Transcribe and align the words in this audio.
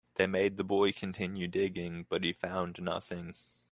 They 0.15 0.25
made 0.25 0.57
the 0.57 0.63
boy 0.63 0.93
continue 0.93 1.47
digging, 1.47 2.07
but 2.09 2.23
he 2.23 2.33
found 2.33 2.79
nothing. 2.81 3.35